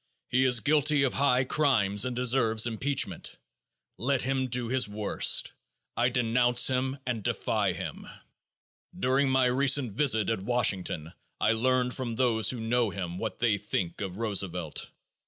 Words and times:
He 0.29 0.45
is 0.45 0.61
guilty 0.61 1.03
of 1.03 1.13
high 1.13 1.43
crimes 1.43 2.05
and 2.05 2.15
deserves 2.15 2.65
impeachment. 2.65 3.37
Let 3.99 4.23
him 4.23 4.47
do 4.47 4.67
his 4.67 4.89
worst. 4.89 5.51
I 5.95 6.09
denounce 6.09 6.65
him 6.67 6.97
and 7.05 7.21
defy 7.21 7.73
him. 7.73 8.07
During 8.97 9.29
my 9.29 9.45
recent 9.45 9.91
visit 9.93 10.31
at 10.31 10.41
Washington 10.41 11.13
I 11.39 11.51
learned 11.51 11.93
from 11.93 12.15
those 12.15 12.49
who 12.49 12.59
know 12.59 12.89
him 12.89 13.19
what 13.19 13.37
they 13.37 13.59
think 13.59 14.01
of 14.01 14.17
Roosevelt. 14.17 14.89